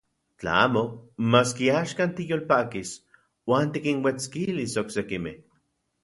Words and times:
Tla 0.41 0.53
amo, 0.67 0.81
maski 1.33 1.67
axkan 1.81 2.15
tiyolpakis 2.19 2.93
uan 3.51 3.67
tikinuetskilis 3.75 4.73
oksekimej. 4.83 5.35